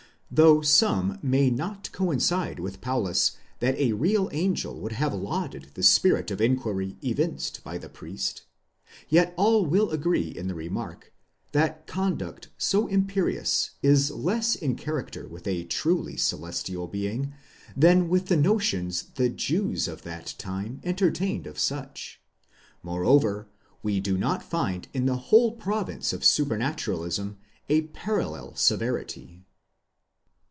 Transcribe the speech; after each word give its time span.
Though 0.33 0.61
some 0.61 1.19
may 1.21 1.49
not 1.49 1.91
coincide 1.91 2.57
with 2.57 2.79
Paulus 2.79 3.33
that 3.59 3.75
a 3.75 3.91
real 3.91 4.29
angel 4.31 4.79
would 4.79 4.93
have 4.93 5.13
lauded 5.13 5.71
the 5.73 5.83
spirit 5.83 6.31
of 6.31 6.39
inquiry 6.39 6.95
evinced 7.03 7.61
by 7.65 7.77
the 7.77 7.89
priest, 7.89 8.43
yet 9.09 9.33
all 9.35 9.65
will 9.65 9.89
agree 9.89 10.29
in 10.29 10.47
the 10.47 10.55
remark, 10.55 11.11
that 11.51 11.85
conduct 11.85 12.47
so 12.57 12.87
imperious 12.87 13.71
is 13.81 14.09
less 14.09 14.55
in 14.55 14.77
character 14.77 15.27
with 15.27 15.45
a 15.47 15.65
truly 15.65 16.15
celestrial 16.15 16.87
being 16.87 17.33
than 17.75 18.07
with 18.07 18.27
the 18.27 18.37
notions 18.37 19.07
the 19.15 19.27
Jews 19.27 19.85
of 19.89 20.03
that 20.03 20.33
time 20.37 20.79
entertained 20.85 21.45
of 21.45 21.59
such. 21.59 22.21
Moreover 22.83 23.49
we 23.83 23.99
do 23.99 24.17
not 24.17 24.41
find 24.43 24.87
in 24.93 25.07
the 25.07 25.17
whole 25.27 25.51
province 25.51 26.13
of 26.13 26.21
supranaturalism 26.23 27.35
a 27.67 27.81
parallel 27.87 28.55
severity. 28.55 29.43